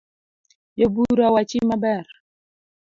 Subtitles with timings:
[0.79, 2.05] Jobura owachi maber